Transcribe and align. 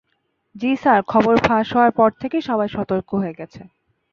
জ্বি 0.55 0.71
স্যার, 0.75 0.99
খবর 1.03 1.35
ফাঁস 1.47 1.67
হওয়ার 1.73 1.91
পর 1.91 2.09
থেকেই 2.21 2.43
সবাই 2.49 2.69
সতর্ক 2.75 3.09
হয়ে 3.13 3.37
গেছে। 3.39 3.61